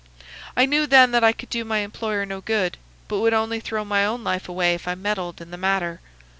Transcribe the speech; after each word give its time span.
I 0.57 0.65
knew 0.65 0.87
then 0.87 1.11
that 1.11 1.23
I 1.23 1.31
could 1.31 1.51
do 1.51 1.63
my 1.63 1.77
employer 1.81 2.25
no 2.25 2.41
good, 2.41 2.79
but 3.07 3.19
would 3.19 3.35
only 3.35 3.59
throw 3.59 3.85
my 3.85 4.03
own 4.03 4.23
life 4.23 4.49
away 4.49 4.73
if 4.73 4.87
I 4.87 4.95
meddled 4.95 5.39
in 5.41 5.51
the 5.51 5.57
matter. 5.57 6.01